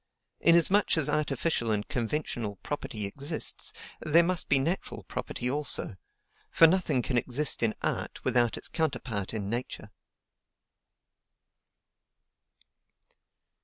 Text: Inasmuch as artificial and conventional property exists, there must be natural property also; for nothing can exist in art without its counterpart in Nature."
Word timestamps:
Inasmuch 0.39 0.97
as 0.97 1.09
artificial 1.11 1.69
and 1.69 1.87
conventional 1.87 2.55
property 2.63 3.05
exists, 3.05 3.71
there 3.99 4.23
must 4.23 4.49
be 4.49 4.57
natural 4.57 5.03
property 5.03 5.47
also; 5.47 5.95
for 6.49 6.65
nothing 6.65 7.03
can 7.03 7.19
exist 7.19 7.61
in 7.61 7.75
art 7.83 8.23
without 8.25 8.57
its 8.57 8.67
counterpart 8.67 9.31
in 9.31 9.47
Nature." 9.47 9.91